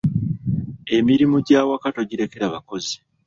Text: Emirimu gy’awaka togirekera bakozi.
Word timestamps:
Emirimu 0.97 1.37
gy’awaka 1.47 1.87
togirekera 1.95 2.53
bakozi. 2.53 2.95